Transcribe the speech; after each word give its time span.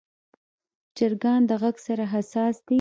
چرګان 0.97 1.41
د 1.49 1.51
غږ 1.61 1.75
سره 1.87 2.03
حساس 2.13 2.55
دي. 2.65 2.69